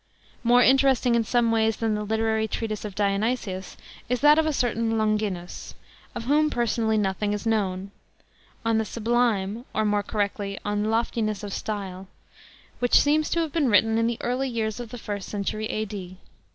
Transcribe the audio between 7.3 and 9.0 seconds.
is known— "on the